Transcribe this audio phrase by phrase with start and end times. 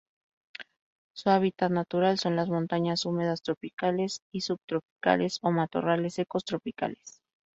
[1.13, 7.21] Su hábitat natural son las montañas húmedas tropicales y subtropicales o matorrales secos tropicales.